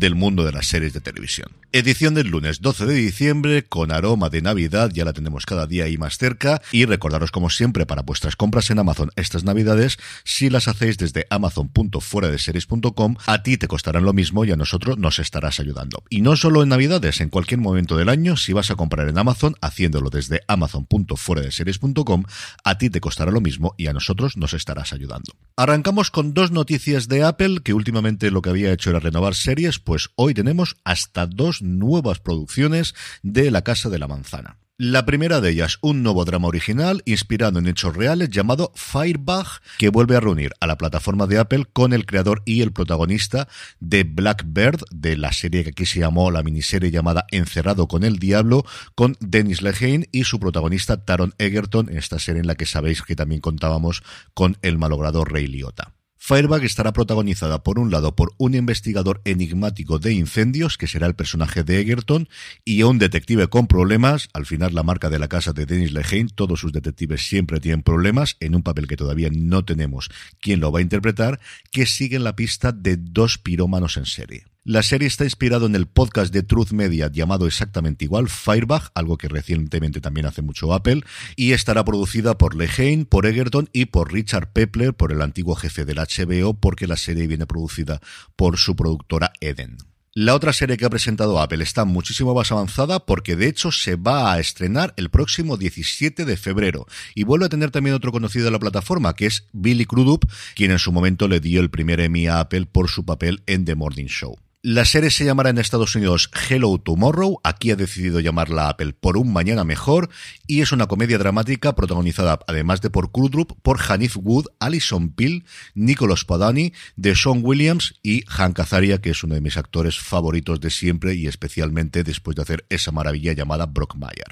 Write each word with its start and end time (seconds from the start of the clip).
del 0.00 0.16
mundo 0.16 0.44
de 0.44 0.50
las 0.50 0.66
series 0.66 0.92
de 0.92 1.00
televisión. 1.00 1.52
Edición 1.72 2.14
del 2.14 2.26
lunes 2.26 2.60
12 2.60 2.86
de 2.86 2.94
diciembre 2.94 3.64
con 3.64 3.92
aroma 3.92 4.28
de 4.28 4.42
Navidad, 4.42 4.90
ya 4.92 5.04
la 5.04 5.12
tenemos 5.12 5.46
cada 5.46 5.68
día 5.68 5.84
ahí 5.84 5.96
más 5.96 6.18
cerca 6.18 6.60
y 6.72 6.84
recordaros 6.84 7.30
como 7.30 7.48
siempre 7.48 7.86
para 7.86 8.02
vuestras 8.02 8.34
compras 8.34 8.70
en 8.70 8.80
Amazon 8.80 9.10
estas 9.14 9.44
Navidades, 9.44 9.98
si 10.24 10.50
las 10.50 10.66
hacéis 10.66 10.98
desde 10.98 11.26
amazon.fueradeseries.com, 11.30 13.16
a 13.26 13.42
ti 13.44 13.56
te 13.56 13.68
costarán 13.68 14.04
lo 14.04 14.12
mismo 14.12 14.44
y 14.44 14.50
a 14.50 14.56
nosotros 14.56 14.98
nos 14.98 15.20
estarás 15.20 15.60
ayudando. 15.60 16.02
Y 16.10 16.22
no 16.22 16.34
solo 16.34 16.62
en 16.62 16.70
Navidades, 16.70 17.20
en 17.20 17.28
cualquier 17.28 17.60
momento 17.60 17.96
del 17.96 18.08
año, 18.08 18.36
si 18.36 18.52
vas 18.52 18.70
a 18.70 18.74
comprar 18.74 19.08
en 19.08 19.18
Amazon, 19.18 19.54
haciéndolo 19.60 20.10
desde 20.10 20.42
amazon.fueradeseries.com, 20.48 22.24
a 22.64 22.78
ti 22.78 22.90
te 22.90 23.00
costará 23.00 23.30
lo 23.30 23.40
mismo 23.40 23.74
y 23.76 23.86
a 23.86 23.92
nosotros 23.92 24.36
nos 24.36 24.54
estarás 24.54 24.92
ayudando. 24.92 25.34
Arrancamos 25.56 26.10
con 26.10 26.32
dos 26.32 26.52
noticias 26.52 27.06
de 27.06 27.22
Apple, 27.22 27.58
que 27.62 27.74
últimamente 27.74 28.30
lo 28.30 28.40
que 28.40 28.50
había 28.50 28.72
hecho 28.72 28.90
era 28.90 28.98
renovar 28.98 29.34
series, 29.34 29.78
pues 29.90 30.10
hoy 30.14 30.34
tenemos 30.34 30.76
hasta 30.84 31.26
dos 31.26 31.62
nuevas 31.62 32.20
producciones 32.20 32.94
de 33.24 33.50
La 33.50 33.62
Casa 33.62 33.88
de 33.88 33.98
la 33.98 34.06
Manzana. 34.06 34.56
La 34.78 35.04
primera 35.04 35.40
de 35.40 35.50
ellas, 35.50 35.78
un 35.80 36.04
nuevo 36.04 36.24
drama 36.24 36.46
original 36.46 37.02
inspirado 37.06 37.58
en 37.58 37.66
hechos 37.66 37.96
reales 37.96 38.30
llamado 38.30 38.70
Firebug, 38.76 39.48
que 39.78 39.88
vuelve 39.88 40.14
a 40.14 40.20
reunir 40.20 40.52
a 40.60 40.68
la 40.68 40.78
plataforma 40.78 41.26
de 41.26 41.38
Apple 41.38 41.66
con 41.72 41.92
el 41.92 42.06
creador 42.06 42.42
y 42.44 42.62
el 42.62 42.72
protagonista 42.72 43.48
de 43.80 44.04
Blackbird, 44.04 44.84
de 44.92 45.16
la 45.16 45.32
serie 45.32 45.64
que 45.64 45.70
aquí 45.70 45.86
se 45.86 45.98
llamó 45.98 46.30
la 46.30 46.44
miniserie 46.44 46.92
llamada 46.92 47.26
Encerrado 47.32 47.88
con 47.88 48.04
el 48.04 48.20
Diablo, 48.20 48.64
con 48.94 49.16
Dennis 49.18 49.60
Lehane 49.60 50.08
y 50.12 50.22
su 50.22 50.38
protagonista 50.38 51.04
Taron 51.04 51.34
Egerton, 51.38 51.88
en 51.88 51.98
esta 51.98 52.20
serie 52.20 52.42
en 52.42 52.46
la 52.46 52.54
que 52.54 52.66
sabéis 52.66 53.02
que 53.02 53.16
también 53.16 53.40
contábamos 53.40 54.04
con 54.34 54.56
el 54.62 54.78
malogrado 54.78 55.24
Ray 55.24 55.48
Liotta. 55.48 55.94
Firebug 56.22 56.62
estará 56.64 56.92
protagonizada 56.92 57.62
por 57.62 57.78
un 57.78 57.90
lado 57.90 58.14
por 58.14 58.34
un 58.36 58.54
investigador 58.54 59.22
enigmático 59.24 59.98
de 59.98 60.12
incendios, 60.12 60.76
que 60.76 60.86
será 60.86 61.06
el 61.06 61.14
personaje 61.14 61.64
de 61.64 61.80
Egerton, 61.80 62.28
y 62.62 62.82
un 62.82 62.98
detective 62.98 63.48
con 63.48 63.66
problemas, 63.66 64.28
al 64.34 64.44
final 64.44 64.74
la 64.74 64.82
marca 64.82 65.08
de 65.08 65.18
la 65.18 65.28
casa 65.28 65.54
de 65.54 65.64
Dennis 65.64 65.92
Lehane, 65.92 66.28
todos 66.34 66.60
sus 66.60 66.72
detectives 66.72 67.26
siempre 67.26 67.58
tienen 67.58 67.82
problemas, 67.82 68.36
en 68.40 68.54
un 68.54 68.62
papel 68.62 68.86
que 68.86 68.98
todavía 68.98 69.30
no 69.32 69.64
tenemos 69.64 70.10
quién 70.40 70.60
lo 70.60 70.70
va 70.70 70.80
a 70.80 70.82
interpretar, 70.82 71.40
que 71.72 71.86
siguen 71.86 72.22
la 72.22 72.36
pista 72.36 72.70
de 72.70 72.98
dos 72.98 73.38
pirómanos 73.38 73.96
en 73.96 74.04
serie. 74.04 74.49
La 74.64 74.82
serie 74.82 75.08
está 75.08 75.24
inspirada 75.24 75.64
en 75.64 75.74
el 75.74 75.86
podcast 75.86 76.34
de 76.34 76.42
Truth 76.42 76.72
Media 76.72 77.10
llamado 77.10 77.46
exactamente 77.46 78.04
igual, 78.04 78.28
Firebug, 78.28 78.82
algo 78.94 79.16
que 79.16 79.26
recientemente 79.26 80.02
también 80.02 80.26
hace 80.26 80.42
mucho 80.42 80.74
Apple, 80.74 81.02
y 81.34 81.52
estará 81.52 81.82
producida 81.82 82.36
por 82.36 82.54
Lehane, 82.54 83.06
por 83.06 83.24
Egerton 83.24 83.70
y 83.72 83.86
por 83.86 84.12
Richard 84.12 84.52
Pepler, 84.52 84.92
por 84.92 85.12
el 85.12 85.22
antiguo 85.22 85.54
jefe 85.54 85.86
del 85.86 85.96
HBO, 85.96 86.60
porque 86.60 86.86
la 86.86 86.98
serie 86.98 87.26
viene 87.26 87.46
producida 87.46 88.02
por 88.36 88.58
su 88.58 88.76
productora 88.76 89.32
Eden. 89.40 89.78
La 90.12 90.34
otra 90.34 90.52
serie 90.52 90.76
que 90.76 90.84
ha 90.84 90.90
presentado 90.90 91.40
Apple 91.40 91.64
está 91.64 91.86
muchísimo 91.86 92.34
más 92.34 92.52
avanzada 92.52 93.06
porque 93.06 93.36
de 93.36 93.46
hecho 93.46 93.72
se 93.72 93.96
va 93.96 94.34
a 94.34 94.40
estrenar 94.40 94.92
el 94.98 95.08
próximo 95.08 95.56
17 95.56 96.26
de 96.26 96.36
febrero 96.36 96.84
y 97.14 97.24
vuelve 97.24 97.46
a 97.46 97.48
tener 97.48 97.70
también 97.70 97.96
otro 97.96 98.12
conocido 98.12 98.44
de 98.44 98.50
la 98.50 98.58
plataforma 98.58 99.14
que 99.14 99.24
es 99.24 99.46
Billy 99.52 99.86
Crudup, 99.86 100.30
quien 100.54 100.70
en 100.70 100.78
su 100.78 100.92
momento 100.92 101.28
le 101.28 101.40
dio 101.40 101.62
el 101.62 101.70
primer 101.70 102.00
Emmy 102.00 102.26
a 102.26 102.40
Apple 102.40 102.66
por 102.66 102.90
su 102.90 103.06
papel 103.06 103.42
en 103.46 103.64
The 103.64 103.74
Morning 103.74 104.06
Show. 104.06 104.36
La 104.62 104.84
serie 104.84 105.08
se 105.08 105.24
llamará 105.24 105.48
en 105.48 105.56
Estados 105.56 105.96
Unidos 105.96 106.30
Hello 106.50 106.76
Tomorrow, 106.76 107.40
aquí 107.44 107.70
ha 107.70 107.76
decidido 107.76 108.20
llamarla 108.20 108.68
Apple 108.68 108.92
por 108.92 109.16
un 109.16 109.32
mañana 109.32 109.64
mejor, 109.64 110.10
y 110.46 110.60
es 110.60 110.70
una 110.70 110.86
comedia 110.86 111.16
dramática 111.16 111.74
protagonizada, 111.74 112.40
además 112.46 112.82
de 112.82 112.90
por 112.90 113.10
Crudup, 113.10 113.58
por 113.62 113.80
Hanif 113.80 114.18
Wood, 114.18 114.48
Alison 114.58 115.14
Pill, 115.14 115.46
Nicholas 115.74 116.26
Padani, 116.26 116.74
de 116.96 117.16
Sean 117.16 117.40
Williams 117.42 117.94
y 118.02 118.22
Hank 118.26 118.60
Azaria, 118.60 119.00
que 119.00 119.08
es 119.08 119.24
uno 119.24 119.34
de 119.34 119.40
mis 119.40 119.56
actores 119.56 119.98
favoritos 119.98 120.60
de 120.60 120.68
siempre 120.68 121.14
y 121.14 121.26
especialmente 121.26 122.04
después 122.04 122.36
de 122.36 122.42
hacer 122.42 122.66
esa 122.68 122.92
maravilla 122.92 123.32
llamada 123.32 123.64
Brockmire. 123.64 124.24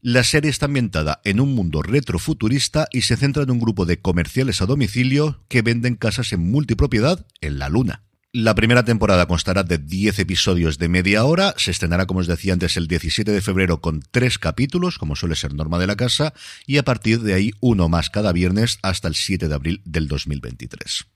La 0.00 0.24
serie 0.24 0.50
está 0.50 0.64
ambientada 0.64 1.20
en 1.24 1.40
un 1.40 1.54
mundo 1.54 1.82
retrofuturista 1.82 2.88
y 2.90 3.02
se 3.02 3.18
centra 3.18 3.42
en 3.42 3.50
un 3.50 3.60
grupo 3.60 3.84
de 3.84 4.00
comerciales 4.00 4.62
a 4.62 4.66
domicilio 4.66 5.44
que 5.48 5.60
venden 5.60 5.96
casas 5.96 6.32
en 6.32 6.40
multipropiedad 6.40 7.26
en 7.42 7.58
la 7.58 7.68
Luna. 7.68 8.00
La 8.36 8.56
primera 8.56 8.84
temporada 8.84 9.26
constará 9.26 9.62
de 9.62 9.78
10 9.78 10.18
episodios 10.18 10.76
de 10.78 10.88
media 10.88 11.24
hora, 11.24 11.54
se 11.56 11.70
estrenará, 11.70 12.06
como 12.06 12.18
os 12.18 12.26
decía 12.26 12.52
antes, 12.52 12.76
el 12.76 12.88
17 12.88 13.30
de 13.30 13.40
febrero 13.40 13.80
con 13.80 14.02
tres 14.10 14.40
capítulos, 14.40 14.98
como 14.98 15.14
suele 15.14 15.36
ser 15.36 15.54
norma 15.54 15.78
de 15.78 15.86
la 15.86 15.94
casa, 15.94 16.34
y 16.66 16.78
a 16.78 16.82
partir 16.82 17.20
de 17.20 17.34
ahí 17.34 17.52
uno 17.60 17.88
más 17.88 18.10
cada 18.10 18.32
viernes 18.32 18.80
hasta 18.82 19.06
el 19.06 19.14
7 19.14 19.46
de 19.46 19.54
abril 19.54 19.82
del 19.84 20.08
2023. 20.08 21.13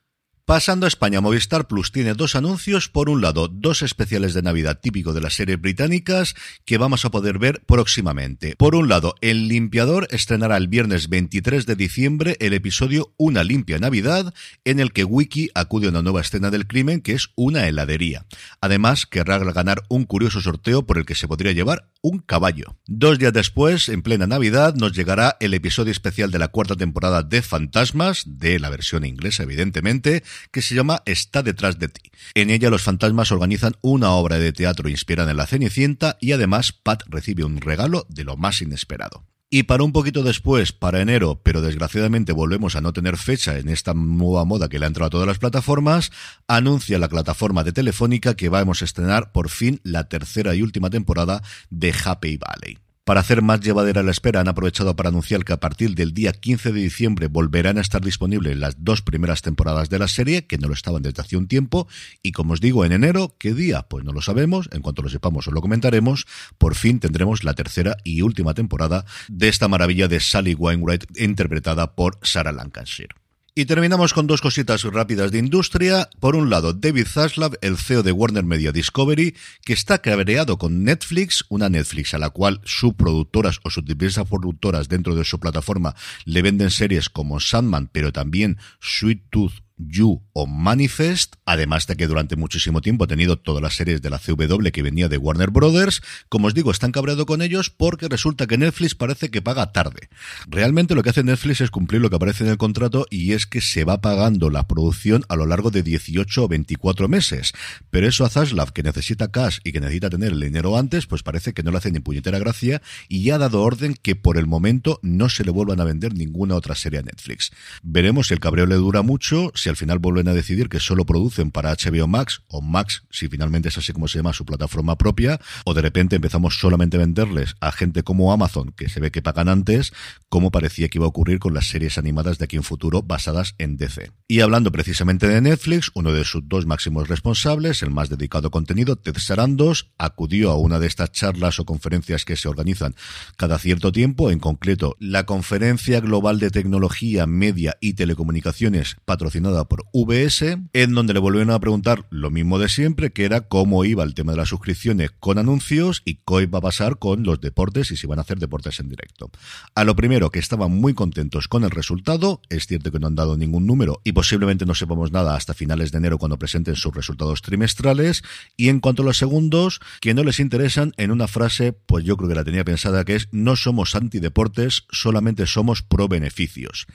Pasando 0.49 0.87
a 0.87 0.89
España, 0.89 1.21
Movistar 1.21 1.69
Plus 1.69 1.93
tiene 1.93 2.15
dos 2.15 2.35
anuncios. 2.35 2.89
Por 2.89 3.11
un 3.11 3.21
lado, 3.21 3.49
dos 3.49 3.83
especiales 3.83 4.33
de 4.33 4.41
Navidad 4.41 4.81
típico 4.81 5.13
de 5.13 5.21
las 5.21 5.35
series 5.35 5.61
británicas 5.61 6.35
que 6.65 6.79
vamos 6.79 7.05
a 7.05 7.11
poder 7.11 7.39
ver 7.39 7.61
próximamente. 7.67 8.57
Por 8.57 8.75
un 8.75 8.89
lado, 8.89 9.15
El 9.21 9.47
Limpiador 9.49 10.09
estrenará 10.11 10.57
el 10.57 10.69
viernes 10.69 11.11
23 11.11 11.67
de 11.67 11.77
diciembre 11.77 12.39
el 12.41 12.55
episodio 12.55 13.13
Una 13.19 13.45
limpia 13.45 13.79
Navidad, 13.79 14.33
en 14.65 14.81
el 14.81 14.95
que 14.95 15.05
Wiki 15.05 15.51
acude 15.55 15.89
a 15.89 15.91
una 15.91 16.01
nueva 16.01 16.23
escena 16.23 16.51
del 16.51 16.67
crimen 16.67 17.03
que 17.03 17.13
es 17.13 17.29
una 17.35 17.69
heladería. 17.69 18.25
Además, 18.63 19.05
querrá 19.05 19.37
ganar 19.39 19.83
un 19.91 20.07
curioso 20.07 20.41
sorteo 20.41 20.87
por 20.87 20.97
el 20.97 21.05
que 21.05 21.15
se 21.15 21.29
podría 21.29 21.53
llevar 21.53 21.91
un 22.01 22.21
caballo. 22.21 22.79
Dos 22.87 23.19
días 23.19 23.35
después, 23.35 23.91
en 23.91 24.01
plena 24.01 24.27
Navidad, 24.27 24.75
nos 24.77 24.93
llegará 24.93 25.37
el 25.41 25.53
episodio 25.53 25.93
especial 25.93 26.31
de 26.31 26.39
la 26.39 26.49
cuarta 26.49 26.75
temporada 26.75 27.23
de 27.23 27.43
Fantasmas, 27.43 28.25
de 28.25 28.59
la 28.59 28.71
versión 28.71 29.05
inglesa, 29.05 29.43
evidentemente, 29.43 30.23
que 30.51 30.63
se 30.63 30.75
llama 30.75 31.03
Está 31.07 31.43
detrás 31.43 31.79
de 31.79 31.89
ti. 31.89 32.11
En 32.35 32.51
ella 32.51 32.71
los 32.71 32.83
fantasmas 32.83 33.33
organizan 33.33 33.75
una 33.81 34.11
obra 34.13 34.39
de 34.39 34.53
teatro 34.53 34.89
inspirada 34.89 35.31
en 35.31 35.37
la 35.37 35.47
Cenicienta 35.47 36.17
y 36.21 36.33
además 36.33 36.73
Pat 36.73 37.03
recibe 37.07 37.45
un 37.45 37.61
regalo 37.61 38.07
de 38.09 38.25
lo 38.25 38.37
más 38.37 38.63
inesperado. 38.63 39.25
Y 39.51 39.63
para 39.63 39.83
un 39.83 39.93
poquito 39.93 40.23
después, 40.23 40.73
para 40.73 41.01
enero, 41.01 41.41
pero 41.43 41.63
desgraciadamente 41.63 42.33
volvemos 42.33 42.77
a 42.77 42.83
no 42.83 42.93
tener 42.93 43.17
fecha 43.17 43.59
en 43.59 43.71
esta 43.71 43.95
nueva 43.95 44.45
moda 44.45 44.69
que 44.69 44.79
le 44.79 44.85
ha 44.85 44.89
entrado 44.89 45.07
a 45.07 45.11
todas 45.11 45.27
las 45.27 45.39
plataformas, 45.39 46.13
anuncia 46.47 46.99
la 46.99 47.09
plataforma 47.09 47.65
de 47.65 47.73
Telefónica 47.73 48.35
que 48.35 48.51
vamos 48.51 48.83
a 48.83 48.85
estrenar 48.85 49.33
por 49.33 49.49
fin 49.49 49.81
la 49.85 50.09
tercera 50.09 50.55
y 50.55 50.61
última 50.61 50.91
temporada 50.91 51.43
de 51.71 51.95
Happy 52.05 52.37
Valley. 52.37 52.79
Para 53.09 53.21
hacer 53.21 53.41
más 53.41 53.61
llevadera 53.61 54.03
la 54.03 54.11
espera, 54.11 54.43
han 54.43 54.49
aprovechado 54.49 54.95
para 54.95 55.09
anunciar 55.09 55.43
que 55.43 55.55
a 55.55 55.61
partir 55.61 55.95
del 55.95 56.13
día 56.13 56.31
15 56.35 56.73
de 56.73 56.81
diciembre 56.83 57.27
volverán 57.27 57.79
a 57.79 57.81
estar 57.81 58.05
disponibles 58.05 58.59
las 58.59 58.85
dos 58.85 59.01
primeras 59.01 59.41
temporadas 59.41 59.89
de 59.89 59.99
la 59.99 60.09
serie, 60.09 60.47
que 60.47 60.59
no 60.59 60.69
lo 60.69 60.75
estaban 60.75 61.01
desde 61.01 61.23
hace 61.23 61.39
un 61.39 61.49
tiempo, 61.49 61.89
y 62.23 62.33
como 62.33 62.53
os 62.53 62.61
digo, 62.61 62.85
en 62.85 62.93
enero, 62.93 63.35
¿qué 63.39 63.55
día? 63.55 63.85
Pues 63.89 64.05
no 64.05 64.13
lo 64.13 64.21
sabemos, 64.21 64.69
en 64.73 64.83
cuanto 64.83 65.01
lo 65.01 65.09
sepamos 65.09 65.49
os 65.49 65.55
lo 65.55 65.63
comentaremos, 65.63 66.27
por 66.59 66.75
fin 66.75 67.01
tendremos 67.01 67.45
la 67.45 67.55
tercera 67.55 67.97
y 68.05 68.21
última 68.21 68.53
temporada 68.53 69.07
de 69.29 69.49
esta 69.49 69.69
maravilla 69.69 70.07
de 70.07 70.21
Sally 70.21 70.53
Wainwright 70.53 71.05
interpretada 71.19 71.95
por 71.95 72.19
Sarah 72.21 72.53
Lancashire. 72.53 73.18
Y 73.59 73.67
terminamos 73.67 74.15
con 74.15 74.29
dos 74.29 74.41
cositas 74.41 74.85
rápidas 74.85 75.33
de 75.33 75.41
industria. 75.41 76.09
Por 76.21 76.37
un 76.37 76.49
lado, 76.49 76.75
David 76.75 77.09
Zaslav, 77.09 77.59
el 77.61 77.77
CEO 77.77 78.05
de 78.05 78.13
Warner 78.13 78.45
Media 78.45 78.71
Discovery, 78.71 79.35
que 79.65 79.73
está 79.73 79.99
cabreado 79.99 80.59
con 80.59 80.85
Netflix, 80.85 81.45
una 81.49 81.69
Netflix 81.69 82.15
a 82.15 82.19
la 82.19 82.31
cual 82.31 82.61
sus 82.63 82.95
productoras 82.95 83.59
o 83.65 83.71
sus 83.71 83.85
diversas 83.85 84.29
productoras 84.29 84.89
dentro 84.89 85.17
de 85.17 85.25
su 85.25 85.41
plataforma 85.41 85.97
le 86.25 86.43
venden 86.43 86.71
series 86.71 87.09
como 87.09 87.41
Sandman, 87.41 87.89
pero 87.91 88.13
también 88.13 88.59
Sweet 88.79 89.25
Tooth 89.29 89.55
You 89.79 90.23
o 90.33 90.47
Manifest, 90.47 91.37
además 91.45 91.87
de 91.87 91.97
que 91.97 92.07
durante 92.07 92.37
muchísimo 92.37 92.81
tiempo 92.81 93.05
ha 93.05 93.09
tenido 93.09 93.39
todas 93.39 93.63
las 93.63 93.75
series 93.75 94.03
de 94.03 94.11
la 94.11 94.19
CW 94.19 94.69
que 94.73 94.83
venía 94.83 95.09
de 95.09 95.17
Warner 95.17 95.51
Brothers. 95.51 96.03
Como 96.29 96.49
os 96.49 96.55
digo, 96.55 96.71
están 96.71 96.93
cabreados 96.93 97.27
con 97.27 97.43
ellos 97.43 97.71
porque 97.71 98.09
resulta 98.09 98.47
que 98.47 98.59
Netflix 98.59 98.95
parece 98.95 99.31
que 99.31 99.43
paga 99.43 99.73
tarde. 99.73 100.09
Realmente 100.47 100.95
lo 100.95 101.03
que 101.03 101.11
hace 101.11 101.25
Netflix 101.25 101.61
es 101.61 101.71
cumplir 101.71 102.01
lo 102.01 102.11
que 102.11 102.17
aparece 102.17 102.45
en 102.45 102.51
el 102.51 102.59
contrato 102.59 103.07
y 103.11 103.33
es 103.33 103.47
que 103.47 103.61
se 103.61 103.85
va 103.85 104.01
pagando 104.01 104.51
la 104.51 104.67
producción 104.67 105.25
a 105.29 105.37
lo 105.37 105.47
largo 105.47 105.71
de 105.71 105.83
18 105.83 106.45
o 106.45 106.49
24 106.49 107.09
meses. 107.09 107.53
Pero 107.91 108.09
eso 108.09 108.25
a 108.25 108.31
Zaslav, 108.31 108.73
que 108.73 108.83
necesita 108.83 109.31
cash 109.31 109.59
y 109.65 109.73
que 109.73 109.81
necesita 109.81 110.11
tener 110.11 110.33
el 110.33 110.41
dinero 110.41 110.77
antes, 110.77 111.07
pues 111.07 111.23
parece 111.23 111.53
que 111.55 111.63
no 111.63 111.71
le 111.71 111.79
hace 111.79 111.91
ni 111.91 112.01
puñetera 112.01 112.39
gracia 112.39 112.83
y 113.09 113.23
ya 113.23 113.37
ha 113.37 113.39
dado 113.39 113.63
orden 113.63 113.95
que 114.01 114.17
por 114.17 114.37
el 114.37 114.47
momento 114.47 114.99
no 115.03 115.29
se 115.29 115.45
le 115.45 115.51
vuelvan 115.51 115.81
a 115.81 115.85
vender 115.85 116.15
ninguna 116.15 116.55
otra 116.55 116.75
serie 116.75 117.01
a 117.01 117.03
Netflix. 117.03 117.51
Veremos 117.83 118.29
si 118.29 118.35
el 118.35 118.41
cabreo 118.41 118.67
le 118.67 118.75
dura 118.75 119.03
mucho, 119.03 119.51
al 119.69 119.77
final 119.77 119.99
vuelven 119.99 120.29
a 120.29 120.35
decidir 120.35 120.69
que 120.69 120.81
solo 120.81 121.07
producen 121.07 121.51
para 121.51 121.73
HBO 121.73 122.07
Max 122.07 122.43
o 122.49 122.61
Max, 122.61 123.03
si 123.11 123.29
finalmente 123.29 123.69
es 123.69 123.79
así 123.79 123.93
como 123.93 124.09
se 124.09 124.19
llama 124.19 124.33
su 124.33 124.45
plataforma 124.45 124.97
propia, 124.97 125.41
o 125.65 125.75
de 125.75 125.83
repente 125.83 126.17
empezamos 126.17 126.59
solamente 126.59 126.97
a 126.97 127.01
venderles 127.01 127.55
a 127.61 127.73
gente 127.73 128.03
como 128.03 128.33
Amazon, 128.33 128.73
que 128.77 128.89
se 128.89 129.01
ve 129.01 129.11
que 129.11 129.23
pagan 129.23 129.49
antes, 129.49 129.93
como 130.29 130.51
parecía 130.51 130.89
que 130.89 130.99
iba 130.99 131.07
a 131.07 131.09
ocurrir 131.09 131.39
con 131.39 131.55
las 131.55 131.69
series 131.69 131.99
animadas 131.99 132.39
de 132.39 132.45
aquí 132.45 132.57
en 132.57 132.63
futuro 132.63 133.03
basadas 133.03 133.55
en 133.59 133.77
DC. 133.77 134.11
Y 134.27 134.41
hablando 134.41 134.73
precisamente 134.73 135.27
de 135.29 135.41
Netflix, 135.41 135.91
uno 135.95 136.13
de 136.13 136.25
sus 136.25 136.49
dos 136.49 136.67
máximos 136.67 137.09
responsables, 137.09 137.83
el 137.83 137.91
más 137.91 138.09
dedicado 138.09 138.49
a 138.49 138.51
contenido, 138.51 138.97
Ted 138.97 139.17
Sarandos, 139.19 139.91
acudió 139.99 140.51
a 140.51 140.59
una 140.59 140.79
de 140.79 140.87
estas 140.87 141.13
charlas 141.13 141.59
o 141.61 141.65
conferencias 141.65 142.25
que 142.25 142.37
se 142.37 142.49
organizan 142.49 142.95
cada 143.37 143.59
cierto 143.59 143.93
tiempo, 143.93 144.31
en 144.31 144.39
concreto 144.39 144.97
la 144.99 145.25
Conferencia 145.25 146.01
Global 146.01 146.39
de 146.39 146.51
Tecnología, 146.51 147.27
Media 147.27 147.77
y 147.81 147.95
Telecomunicaciones 147.95 148.97
patrocinada 149.05 149.58
por 149.65 149.85
VS, 149.93 150.59
en 150.73 150.95
donde 150.95 151.15
le 151.15 151.21
volvieron 151.21 151.51
a 151.51 151.59
preguntar 151.61 152.07
lo 152.11 152.31
mismo 152.31 152.59
de 152.59 152.69
siempre, 152.69 153.11
que 153.13 153.25
era 153.25 153.43
cómo 153.43 153.85
iba 153.85 154.05
el 154.05 154.15
tema 154.15 154.33
de 154.33 154.39
las 154.39 154.49
suscripciones 154.51 155.11
con 155.19 155.39
anuncios 155.39 156.03
y 156.05 156.17
qué 156.17 156.43
iba 156.43 156.59
a 156.59 156.63
pasar 156.63 156.99
con 156.99 157.25
los 157.25 157.41
deportes 157.41 157.91
y 157.91 157.97
si 157.97 158.07
van 158.07 158.19
a 158.19 158.23
hacer 158.23 158.39
deportes 158.39 158.81
en 158.81 158.89
directo. 158.89 159.31
A 159.75 159.85
lo 159.85 159.97
primero, 159.97 160.31
que 160.31 160.39
estaban 160.39 160.73
muy 160.73 160.95
contentos 160.95 161.49
con 161.49 161.65
el 161.65 161.71
resultado, 161.71 162.41
es 162.49 162.67
cierto 162.67 162.93
que 162.93 162.99
no 162.99 163.07
han 163.07 163.15
dado 163.15 163.37
ningún 163.37 163.67
número 163.67 164.01
y 164.05 164.13
posiblemente 164.13 164.67
no 164.67 164.75
sepamos 164.75 165.13
nada 165.13 165.35
hasta 165.35 165.55
finales 165.55 165.93
de 165.93 165.99
enero 165.99 166.19
cuando 166.19 166.39
presenten 166.39 166.77
sus 166.77 166.95
resultados 166.95 167.43
trimestrales, 167.43 168.23
y 168.57 168.69
en 168.69 168.81
cuanto 168.81 169.03
a 169.03 169.07
los 169.07 169.19
segundos, 169.19 169.81
que 170.01 170.15
no 170.15 170.25
les 170.25 170.41
interesan 170.41 170.93
en 170.97 171.11
una 171.11 171.29
frase, 171.29 171.73
pues 171.73 172.05
yo 172.05 172.17
creo 172.17 172.29
que 172.29 172.35
la 172.35 172.45
tenía 172.45 172.65
pensada, 172.65 173.05
que 173.05 173.17
es 173.17 173.29
no 173.33 173.57
somos 173.57 173.95
antideportes, 173.95 174.85
solamente 174.91 175.47
somos 175.47 175.83
pro 175.83 176.09
beneficios 176.09 176.87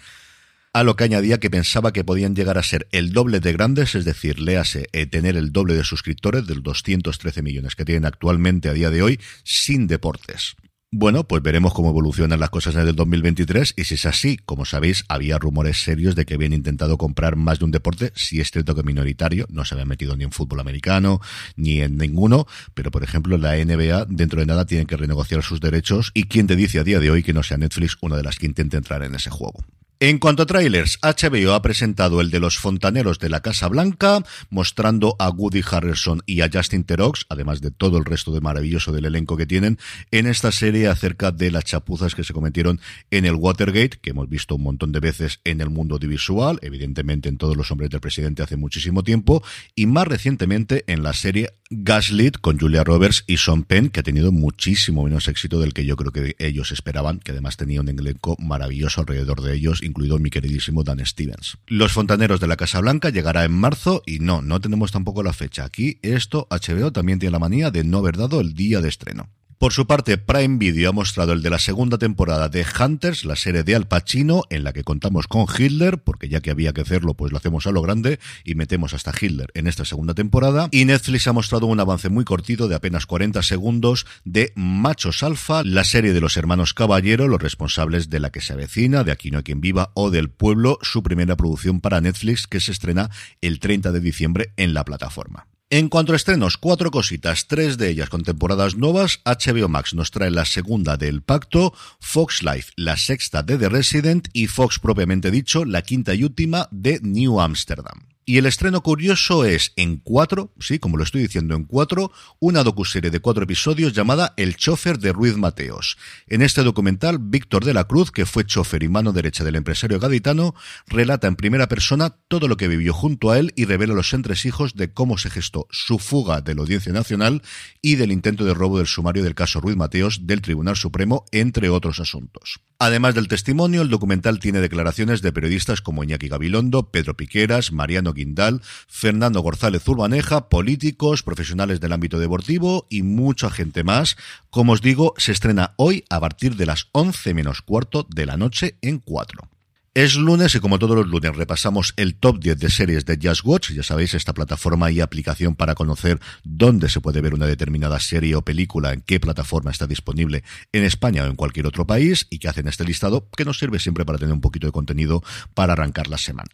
a 0.74 0.84
lo 0.84 0.96
que 0.96 1.04
añadía 1.04 1.40
que 1.40 1.52
pensaba 1.52 1.94
que 1.94 2.04
podían 2.04 2.36
llegar 2.36 2.58
a 2.58 2.64
ser 2.64 2.88
el 2.92 3.14
doble 3.14 3.40
de 3.40 3.54
grandes, 3.54 3.94
es 3.94 4.06
decir, 4.06 4.40
léase, 4.40 4.88
eh, 4.92 5.06
tener 5.06 5.38
el 5.38 5.52
doble 5.52 5.76
de 5.76 5.84
suscriptores 5.84 6.48
del 6.48 6.64
213 6.64 7.44
millones 7.44 7.76
que 7.76 7.86
tienen 7.86 8.06
actualmente 8.06 8.70
a 8.70 8.74
día 8.74 8.90
de 8.90 9.04
hoy 9.04 9.20
sin 9.44 9.86
deportes. 9.86 10.56
Bueno, 10.96 11.28
pues 11.28 11.42
veremos 11.42 11.74
cómo 11.74 11.90
evolucionan 11.90 12.40
las 12.40 12.52
cosas 12.52 12.76
en 12.76 12.88
el 12.88 12.96
2023 12.96 13.74
y 13.78 13.84
si 13.84 13.96
es 13.96 14.06
así, 14.06 14.38
como 14.38 14.64
sabéis, 14.64 15.06
había 15.10 15.40
rumores 15.40 15.82
serios 15.82 16.16
de 16.16 16.26
que 16.26 16.36
habían 16.36 16.54
intentado 16.54 17.00
comprar 17.00 17.36
más 17.36 17.58
de 17.58 17.66
un 17.66 17.72
deporte, 17.72 18.12
si 18.16 18.42
es 18.42 18.52
cierto 18.52 18.76
que 18.76 18.84
minoritario, 18.84 19.48
no 19.50 19.66
se 19.66 19.74
habían 19.74 19.88
metido 19.88 20.16
ni 20.16 20.24
en 20.24 20.32
fútbol 20.32 20.60
americano 20.60 21.20
ni 21.56 21.82
en 21.82 21.98
ninguno, 21.98 22.46
pero 22.76 22.92
por 22.92 23.04
ejemplo 23.04 23.40
la 23.40 23.56
NBA 23.56 24.06
dentro 24.06 24.40
de 24.40 24.46
nada 24.46 24.66
tienen 24.66 24.86
que 24.86 24.98
renegociar 24.98 25.42
sus 25.42 25.60
derechos 25.60 26.12
y 26.14 26.26
quién 26.26 26.46
te 26.46 26.56
dice 26.56 26.80
a 26.80 26.84
día 26.84 27.00
de 27.00 27.10
hoy 27.10 27.24
que 27.24 27.34
no 27.34 27.42
sea 27.42 27.58
Netflix 27.58 27.98
una 28.02 28.16
de 28.16 28.24
las 28.24 28.38
que 28.38 28.46
intente 28.46 28.78
entrar 28.78 29.02
en 29.02 29.16
ese 29.16 29.32
juego. 29.32 29.64
En 30.00 30.20
cuanto 30.20 30.44
a 30.44 30.46
trailers, 30.46 31.00
HBO 31.02 31.54
ha 31.54 31.62
presentado 31.62 32.20
el 32.20 32.30
de 32.30 32.42
los 32.42 32.58
fontaneros 32.58 33.20
de 33.20 33.30
la 33.30 33.42
Casa 33.42 33.70
Blanca, 33.70 34.22
mostrando 34.50 35.16
a 35.18 35.30
Woody 35.30 35.62
Harrelson 35.70 36.22
y 36.26 36.42
a 36.42 36.50
Justin 36.52 36.84
Terox, 36.84 37.26
además 37.30 37.62
de 37.62 37.72
todo 37.72 37.98
el 37.98 38.04
resto 38.04 38.32
de 38.32 38.42
maravilloso 38.42 38.92
del 38.92 39.06
elenco 39.06 39.38
que 39.38 39.46
tienen, 39.46 39.80
en 40.12 40.28
esta 40.28 40.52
serie 40.52 40.90
acerca 40.90 41.32
de 41.32 41.52
las 41.52 41.64
chapuzas 41.64 42.16
que 42.16 42.26
se 42.26 42.34
cometieron 42.34 42.82
en 43.12 43.26
el 43.26 43.36
Watergate, 43.36 44.00
que 44.02 44.10
hemos 44.10 44.28
visto 44.28 44.56
un 44.56 44.64
montón 44.64 44.92
de 44.92 45.00
veces 45.00 45.40
en 45.46 45.62
el 45.62 45.70
mundo 45.70 45.96
audiovisual, 45.96 46.60
evidentemente 46.64 47.30
en 47.30 47.38
todos 47.38 47.56
los 47.56 47.72
hombres 47.72 47.90
del 47.90 48.02
presidente 48.02 48.44
hace 48.44 48.58
muchísimo 48.58 49.04
tiempo, 49.04 49.42
y 49.74 49.86
más 49.86 50.08
recientemente 50.08 50.84
en 50.88 51.04
la 51.04 51.14
serie 51.14 51.54
Gaslit 51.70 52.38
con 52.40 52.60
Julia 52.60 52.84
Roberts 52.84 53.24
y 53.26 53.38
Sean 53.38 53.64
Penn, 53.64 53.90
que 53.90 54.02
ha 54.02 54.04
tenido 54.04 54.32
muchísimo 54.32 55.04
menos 55.04 55.28
éxito 55.28 55.60
del 55.60 55.74
que 55.74 55.86
yo 55.86 55.96
creo 55.96 56.12
que 56.12 56.36
ellos 56.40 56.72
esperaban, 56.72 57.20
que 57.20 57.32
además 57.32 57.58
tenía 57.58 57.82
un 57.82 57.90
elenco 57.90 58.36
maravilloso 58.40 59.02
alrededor 59.02 59.42
de 59.42 59.56
ellos, 59.56 59.82
incluido 59.84 60.20
mi 60.20 60.30
queridísimo 60.30 60.84
Dan 60.84 61.06
Stevens. 61.06 61.58
Los 61.68 61.92
Fontaneros 61.92 62.40
de 62.40 62.48
la 62.48 62.58
Casa 62.58 62.80
Blanca 62.80 63.10
llegará 63.10 63.46
en 63.46 63.54
marzo 63.54 64.02
y 64.06 64.20
no, 64.20 64.42
no 64.42 64.60
tenemos 64.62 64.92
tampoco 64.92 65.24
la 65.24 65.34
fecha. 65.34 65.66
Aquí 65.66 66.00
esto, 66.02 66.48
HBO 66.50 66.92
también 66.92 67.20
tiene 67.20 67.32
la 67.32 67.40
manía 67.40 67.72
de 67.72 67.84
no 67.84 68.00
haber 68.00 68.18
dado 68.18 68.42
el 68.42 68.54
día 68.54 68.82
de 68.82 68.90
estreno. 68.90 69.30
Por 69.64 69.72
su 69.72 69.88
parte, 69.88 70.18
Prime 70.18 70.58
Video 70.58 70.90
ha 70.90 70.92
mostrado 70.92 71.32
el 71.32 71.42
de 71.42 71.50
la 71.50 71.58
segunda 71.58 71.98
temporada 71.98 72.50
de 72.50 72.66
Hunters, 72.78 73.24
la 73.24 73.38
serie 73.38 73.64
de 73.64 73.76
Al 73.76 73.88
Pacino, 73.88 74.44
en 74.50 74.66
la 74.66 74.74
que 74.74 74.84
contamos 74.84 75.26
con 75.28 75.46
Hitler, 75.58 76.00
porque 76.00 76.28
ya 76.28 76.42
que 76.42 76.52
había 76.52 76.74
que 76.74 76.82
hacerlo, 76.82 77.14
pues 77.14 77.32
lo 77.32 77.38
hacemos 77.38 77.66
a 77.66 77.72
lo 77.72 77.82
grande 77.82 78.20
y 78.44 78.56
metemos 78.56 78.94
hasta 78.94 79.14
Hitler 79.18 79.52
en 79.54 79.68
esta 79.68 79.86
segunda 79.86 80.16
temporada. 80.16 80.68
Y 80.72 80.84
Netflix 80.84 81.28
ha 81.28 81.32
mostrado 81.32 81.68
un 81.68 81.80
avance 81.80 82.10
muy 82.10 82.26
cortito 82.26 82.68
de 82.68 82.76
apenas 82.76 83.06
40 83.06 83.42
segundos 83.42 84.06
de 84.26 84.52
Machos 84.58 85.24
Alfa, 85.24 85.64
la 85.64 85.86
serie 85.86 86.12
de 86.12 86.20
los 86.20 86.36
hermanos 86.36 86.74
Caballero, 86.74 87.30
los 87.30 87.42
responsables 87.42 88.10
de 88.10 88.20
la 88.20 88.32
que 88.32 88.42
se 88.42 88.52
avecina, 88.52 89.06
de 89.06 89.14
Aquí 89.14 89.32
no 89.32 89.38
hay 89.38 89.44
quien 89.46 89.62
viva 89.62 89.92
o 89.94 90.10
del 90.10 90.30
pueblo, 90.30 90.78
su 90.82 91.04
primera 91.04 91.38
producción 91.38 91.80
para 91.80 92.02
Netflix 92.02 92.48
que 92.48 92.60
se 92.60 92.74
estrena 92.74 93.12
el 93.40 93.62
30 93.62 93.94
de 93.94 94.02
diciembre 94.02 94.52
en 94.58 94.74
la 94.74 94.84
plataforma. 94.84 95.48
En 95.76 95.90
cuanto 95.90 96.14
a 96.14 96.16
estrenos, 96.16 96.58
cuatro 96.58 96.92
cositas, 96.92 97.48
tres 97.48 97.80
de 97.80 97.90
ellas 97.90 98.08
con 98.08 98.22
temporadas 98.22 98.76
nuevas. 98.76 99.22
HBO 99.26 99.70
Max 99.70 99.96
nos 99.96 100.12
trae 100.12 100.30
la 100.30 100.46
segunda 100.46 100.98
de 100.98 101.08
El 101.08 101.24
Pacto, 101.24 101.74
Fox 102.00 102.44
Life 102.44 102.74
la 102.76 102.96
sexta 102.96 103.42
de 103.42 103.58
The 103.58 103.70
Resident 103.70 104.28
y 104.34 104.46
Fox 104.46 104.78
propiamente 104.78 105.32
dicho 105.32 105.66
la 105.66 105.82
quinta 105.82 106.14
y 106.14 106.26
última 106.26 106.68
de 106.70 107.00
New 107.02 107.42
Amsterdam. 107.42 108.13
Y 108.26 108.38
el 108.38 108.46
estreno 108.46 108.82
curioso 108.82 109.44
es 109.44 109.74
en 109.76 109.98
cuatro, 109.98 110.54
sí, 110.58 110.80
como 110.80 110.96
lo 110.96 111.04
estoy 111.04 111.22
diciendo, 111.24 111.56
en 111.56 111.66
cuatro, 111.66 112.12
una 112.40 112.64
docuserie 112.64 113.12
de 113.12 113.20
cuatro 113.20 113.44
episodios 113.44 113.92
llamada 113.92 114.34
El 114.38 114.56
chofer 114.56 114.98
de 114.98 115.12
Ruiz 115.12 115.36
Mateos. 115.36 115.98
En 116.28 116.42
este 116.42 116.64
documental, 116.64 117.18
Víctor 117.20 117.66
de 117.66 117.74
la 117.74 117.84
Cruz, 117.84 118.12
que 118.12 118.26
fue 118.26 118.46
chofer 118.46 118.84
y 118.84 118.88
mano 118.88 119.12
derecha 119.12 119.44
del 119.44 119.58
empresario 119.58 120.00
gaditano, 120.00 120.56
relata 120.88 121.28
en 121.28 121.36
primera 121.36 121.68
persona 121.68 122.16
todo 122.30 122.48
lo 122.48 122.56
que 122.56 122.70
vivió 122.70 122.94
junto 122.94 123.30
a 123.30 123.40
él 123.40 123.52
y 123.58 123.66
revela 123.66 123.94
los 123.94 124.14
entresijos 124.14 124.76
de 124.76 124.94
cómo 124.94 125.18
se 125.18 125.30
gestó 125.30 125.68
su 125.70 126.00
fuga 126.00 126.40
de 126.40 126.56
la 126.56 126.62
Audiencia 126.62 126.94
Nacional 126.94 127.42
y 127.82 127.96
del 127.96 128.14
intento 128.14 128.46
de 128.46 128.54
robo 128.54 128.78
del 128.78 128.88
sumario 128.88 129.24
del 129.24 129.36
caso 129.36 129.60
Ruiz 129.60 129.76
Mateos 129.76 130.26
del 130.28 130.42
Tribunal 130.42 130.78
Supremo, 130.78 131.26
entre 131.32 131.70
otros 131.70 132.00
asuntos. 132.00 132.62
Además 132.86 133.16
del 133.16 133.30
testimonio, 133.30 133.82
el 133.82 133.88
documental 133.88 134.40
tiene 134.40 134.60
declaraciones 134.60 135.22
de 135.22 135.32
periodistas 135.32 135.80
como 135.80 136.04
Iñaki 136.04 136.28
Gabilondo, 136.28 136.92
Pedro 136.92 137.16
Piqueras, 137.16 137.72
Mariano 137.72 138.12
Guindal, 138.12 138.62
Fernando 138.90 139.40
González 139.40 139.88
Urbaneja, 139.88 140.50
políticos, 140.50 141.24
profesionales 141.24 141.80
del 141.80 141.94
ámbito 141.94 142.20
deportivo 142.20 142.86
y 142.90 143.04
mucha 143.04 143.50
gente 143.50 143.86
más. 143.86 144.18
Como 144.50 144.74
os 144.74 144.82
digo, 144.82 145.14
se 145.16 145.32
estrena 145.32 145.76
hoy 145.78 146.04
a 146.10 146.20
partir 146.20 146.58
de 146.58 146.66
las 146.66 146.90
11 146.92 147.34
menos 147.34 147.62
cuarto 147.62 148.06
de 148.14 148.26
la 148.26 148.36
noche 148.36 148.76
en 148.82 149.00
4. 149.00 149.48
Es 149.96 150.16
lunes 150.16 150.56
y 150.56 150.60
como 150.60 150.80
todos 150.80 150.96
los 150.96 151.06
lunes 151.06 151.36
repasamos 151.36 151.94
el 151.98 152.16
top 152.16 152.40
10 152.40 152.58
de 152.58 152.72
series 152.72 153.06
de 153.06 153.20
Just 153.22 153.46
Watch. 153.46 153.74
Ya 153.74 153.84
sabéis, 153.84 154.16
esta 154.16 154.34
plataforma 154.34 154.90
y 154.90 155.02
aplicación 155.02 155.56
para 155.56 155.76
conocer 155.76 156.20
dónde 156.44 156.90
se 156.90 157.00
puede 157.00 157.22
ver 157.22 157.36
una 157.36 157.46
determinada 157.46 158.00
serie 158.00 158.36
o 158.36 158.42
película, 158.42 158.92
en 158.92 159.02
qué 159.02 159.20
plataforma 159.20 159.70
está 159.70 159.86
disponible 159.86 160.44
en 160.72 160.84
España 160.84 161.24
o 161.24 161.28
en 161.28 161.36
cualquier 161.36 161.68
otro 161.68 161.86
país 161.86 162.26
y 162.32 162.40
que 162.40 162.48
hacen 162.48 162.68
este 162.68 162.86
listado 162.86 163.30
que 163.38 163.46
nos 163.46 163.60
sirve 163.60 163.78
siempre 163.78 164.04
para 164.04 164.18
tener 164.18 164.34
un 164.34 164.42
poquito 164.42 164.66
de 164.66 164.74
contenido 164.74 165.22
para 165.54 165.74
arrancar 165.74 166.08
la 166.08 166.18
semana. 166.18 166.50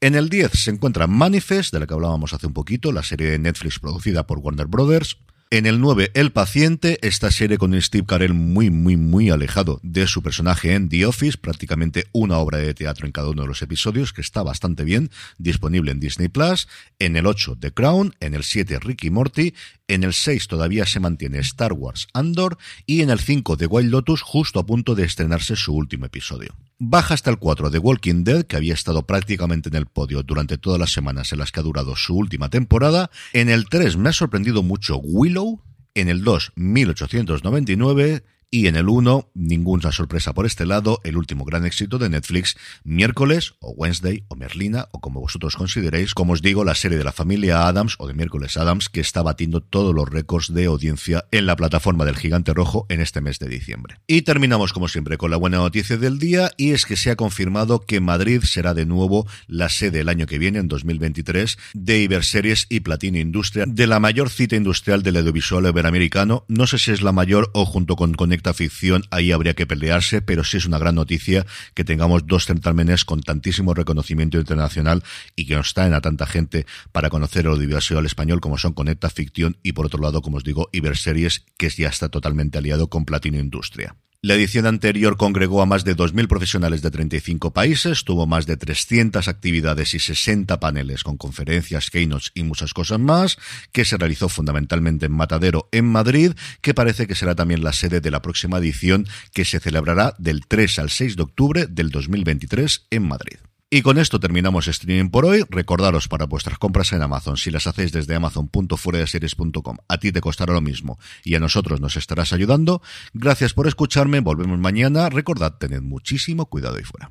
En 0.00 0.14
el 0.14 0.30
10 0.30 0.52
se 0.52 0.70
encuentra 0.70 1.06
Manifest, 1.06 1.74
de 1.74 1.80
la 1.80 1.86
que 1.86 1.92
hablábamos 1.92 2.32
hace 2.32 2.46
un 2.46 2.54
poquito, 2.54 2.90
la 2.90 3.02
serie 3.02 3.32
de 3.32 3.38
Netflix 3.38 3.78
producida 3.78 4.26
por 4.26 4.38
Warner 4.38 4.66
Brothers. 4.66 5.18
En 5.48 5.64
el 5.66 5.80
9, 5.80 6.10
El 6.14 6.32
paciente, 6.32 6.98
esta 7.02 7.30
serie 7.30 7.56
con 7.56 7.80
Steve 7.80 8.04
Carell 8.04 8.34
muy, 8.34 8.68
muy, 8.68 8.96
muy 8.96 9.30
alejado 9.30 9.78
de 9.84 10.08
su 10.08 10.20
personaje 10.20 10.74
en 10.74 10.88
The 10.88 11.06
Office, 11.06 11.38
prácticamente 11.38 12.06
una 12.10 12.38
obra 12.38 12.58
de 12.58 12.74
teatro 12.74 13.06
en 13.06 13.12
cada 13.12 13.28
uno 13.28 13.42
de 13.42 13.48
los 13.48 13.62
episodios, 13.62 14.12
que 14.12 14.22
está 14.22 14.42
bastante 14.42 14.82
bien, 14.82 15.08
disponible 15.38 15.92
en 15.92 16.00
Disney 16.00 16.26
Plus. 16.26 16.66
En 16.98 17.14
el 17.14 17.26
8, 17.26 17.58
The 17.60 17.70
Crown. 17.70 18.16
En 18.18 18.34
el 18.34 18.42
7, 18.42 18.80
Ricky 18.80 19.10
Morty. 19.10 19.54
En 19.86 20.02
el 20.02 20.14
6 20.14 20.48
todavía 20.48 20.84
se 20.84 20.98
mantiene 20.98 21.38
Star 21.38 21.72
Wars 21.74 22.08
Andor. 22.12 22.58
Y 22.84 23.02
en 23.02 23.10
el 23.10 23.20
5, 23.20 23.56
The 23.56 23.66
Wild 23.66 23.92
Lotus, 23.92 24.22
justo 24.22 24.58
a 24.58 24.66
punto 24.66 24.96
de 24.96 25.04
estrenarse 25.04 25.54
su 25.54 25.76
último 25.76 26.06
episodio. 26.06 26.56
Baja 26.78 27.14
hasta 27.14 27.30
el 27.30 27.38
4 27.38 27.70
de 27.70 27.78
Walking 27.78 28.22
Dead, 28.22 28.44
que 28.44 28.56
había 28.56 28.74
estado 28.74 29.06
prácticamente 29.06 29.70
en 29.70 29.76
el 29.76 29.86
podio 29.86 30.22
durante 30.22 30.58
todas 30.58 30.78
las 30.78 30.92
semanas 30.92 31.32
en 31.32 31.38
las 31.38 31.50
que 31.50 31.60
ha 31.60 31.62
durado 31.62 31.96
su 31.96 32.14
última 32.14 32.50
temporada. 32.50 33.10
En 33.32 33.48
el 33.48 33.66
3 33.66 33.96
me 33.96 34.10
ha 34.10 34.12
sorprendido 34.12 34.62
mucho 34.62 34.98
Willow. 34.98 35.62
En 35.94 36.10
el 36.10 36.22
2, 36.22 36.52
1899. 36.54 38.24
Y 38.48 38.68
en 38.68 38.76
el 38.76 38.88
1, 38.88 39.32
ninguna 39.34 39.90
sorpresa 39.90 40.32
por 40.32 40.46
este 40.46 40.66
lado, 40.66 41.00
el 41.02 41.16
último 41.16 41.44
gran 41.44 41.66
éxito 41.66 41.98
de 41.98 42.08
Netflix, 42.08 42.56
miércoles 42.84 43.54
o 43.58 43.72
Wednesday 43.72 44.24
o 44.28 44.36
Merlina 44.36 44.86
o 44.92 45.00
como 45.00 45.20
vosotros 45.20 45.56
consideréis, 45.56 46.14
como 46.14 46.32
os 46.32 46.42
digo, 46.42 46.64
la 46.64 46.76
serie 46.76 46.96
de 46.96 47.02
la 47.02 47.10
familia 47.10 47.66
Adams 47.66 47.96
o 47.98 48.06
de 48.06 48.14
miércoles 48.14 48.56
Adams 48.56 48.88
que 48.88 49.00
está 49.00 49.22
batiendo 49.22 49.62
todos 49.62 49.92
los 49.92 50.08
récords 50.08 50.54
de 50.54 50.66
audiencia 50.66 51.26
en 51.32 51.46
la 51.46 51.56
plataforma 51.56 52.04
del 52.04 52.16
gigante 52.16 52.54
rojo 52.54 52.86
en 52.88 53.00
este 53.00 53.20
mes 53.20 53.40
de 53.40 53.48
diciembre. 53.48 53.98
Y 54.06 54.22
terminamos 54.22 54.72
como 54.72 54.86
siempre 54.86 55.18
con 55.18 55.32
la 55.32 55.38
buena 55.38 55.58
noticia 55.58 55.96
del 55.96 56.20
día 56.20 56.52
y 56.56 56.70
es 56.70 56.86
que 56.86 56.96
se 56.96 57.10
ha 57.10 57.16
confirmado 57.16 57.80
que 57.80 58.00
Madrid 58.00 58.42
será 58.44 58.74
de 58.74 58.86
nuevo 58.86 59.26
la 59.48 59.68
sede 59.68 60.00
el 60.00 60.08
año 60.08 60.26
que 60.26 60.38
viene, 60.38 60.60
en 60.60 60.68
2023, 60.68 61.58
de 61.74 61.98
Iberseries 61.98 62.66
y 62.68 62.78
Platino 62.78 63.18
Industria, 63.18 63.64
de 63.66 63.88
la 63.88 63.98
mayor 63.98 64.30
cita 64.30 64.54
industrial 64.54 65.02
del 65.02 65.16
audiovisual 65.16 65.66
iberoamericano. 65.66 66.44
No 66.46 66.68
sé 66.68 66.78
si 66.78 66.92
es 66.92 67.02
la 67.02 67.10
mayor 67.10 67.50
o 67.52 67.64
junto 67.64 67.96
con 67.96 68.14
ficción, 68.54 69.04
ahí 69.10 69.32
habría 69.32 69.54
que 69.54 69.66
pelearse, 69.66 70.22
pero 70.22 70.44
sí 70.44 70.56
es 70.56 70.66
una 70.66 70.78
gran 70.78 70.94
noticia 70.94 71.46
que 71.74 71.84
tengamos 71.84 72.26
dos 72.26 72.46
certámenes 72.46 73.04
con 73.04 73.20
tantísimo 73.20 73.74
reconocimiento 73.74 74.38
internacional 74.38 75.02
y 75.34 75.46
que 75.46 75.56
nos 75.56 75.74
traen 75.74 75.94
a 75.94 76.00
tanta 76.00 76.26
gente 76.26 76.66
para 76.92 77.10
conocer 77.10 77.46
el 77.46 77.52
audiovisual 77.52 78.06
español 78.06 78.40
como 78.40 78.58
son 78.58 78.72
Conecta 78.72 79.10
Ficción 79.10 79.56
y 79.62 79.72
por 79.72 79.86
otro 79.86 80.00
lado, 80.00 80.22
como 80.22 80.38
os 80.38 80.44
digo, 80.44 80.68
Iberseries, 80.72 81.44
que 81.56 81.70
ya 81.70 81.88
está 81.88 82.08
totalmente 82.08 82.58
aliado 82.58 82.88
con 82.88 83.04
Platino 83.04 83.38
Industria. 83.38 83.96
La 84.22 84.34
edición 84.34 84.66
anterior 84.66 85.16
congregó 85.18 85.60
a 85.60 85.66
más 85.66 85.84
de 85.84 85.94
2.000 85.94 86.26
profesionales 86.26 86.80
de 86.80 86.90
35 86.90 87.52
países, 87.52 88.02
tuvo 88.02 88.26
más 88.26 88.46
de 88.46 88.56
300 88.56 89.28
actividades 89.28 89.92
y 89.94 89.98
60 89.98 90.58
paneles 90.58 91.04
con 91.04 91.16
conferencias, 91.16 91.90
keynotes 91.90 92.32
y 92.34 92.42
muchas 92.42 92.72
cosas 92.72 92.98
más, 92.98 93.36
que 93.72 93.84
se 93.84 93.98
realizó 93.98 94.28
fundamentalmente 94.28 95.06
en 95.06 95.12
Matadero, 95.12 95.68
en 95.70 95.84
Madrid, 95.84 96.32
que 96.62 96.74
parece 96.74 97.06
que 97.06 97.14
será 97.14 97.34
también 97.34 97.62
la 97.62 97.72
sede 97.72 98.00
de 98.00 98.10
la 98.10 98.22
próxima 98.22 98.58
edición, 98.58 99.06
que 99.32 99.44
se 99.44 99.60
celebrará 99.60 100.14
del 100.18 100.46
3 100.46 100.78
al 100.78 100.90
6 100.90 101.16
de 101.16 101.22
octubre 101.22 101.66
del 101.66 101.90
2023 101.90 102.86
en 102.90 103.06
Madrid. 103.06 103.36
Y 103.68 103.82
con 103.82 103.98
esto 103.98 104.20
terminamos 104.20 104.68
streaming 104.68 105.10
por 105.10 105.24
hoy. 105.24 105.44
Recordaros 105.50 106.06
para 106.06 106.26
vuestras 106.26 106.56
compras 106.56 106.92
en 106.92 107.02
Amazon, 107.02 107.36
si 107.36 107.50
las 107.50 107.66
hacéis 107.66 107.90
desde 107.90 108.14
amazon.fueradeseries.com, 108.14 109.78
a 109.88 109.98
ti 109.98 110.12
te 110.12 110.20
costará 110.20 110.52
lo 110.52 110.60
mismo 110.60 111.00
y 111.24 111.34
a 111.34 111.40
nosotros 111.40 111.80
nos 111.80 111.96
estarás 111.96 112.32
ayudando. 112.32 112.80
Gracias 113.12 113.54
por 113.54 113.66
escucharme, 113.66 114.20
volvemos 114.20 114.60
mañana. 114.60 115.08
Recordad, 115.08 115.54
tened 115.58 115.82
muchísimo 115.82 116.46
cuidado 116.46 116.76
ahí 116.76 116.84
fuera. 116.84 117.10